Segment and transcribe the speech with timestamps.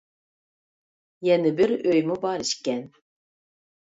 [1.27, 2.81] يەنە بىر ئۆيمۇ بار ئىكەن.